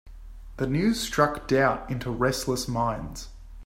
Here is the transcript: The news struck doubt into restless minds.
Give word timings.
The 0.57 0.65
news 0.65 0.99
struck 0.99 1.47
doubt 1.47 1.87
into 1.91 2.09
restless 2.09 2.67
minds. 2.67 3.27